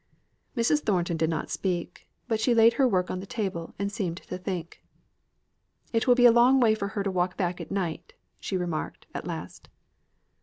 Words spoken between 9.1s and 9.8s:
at last.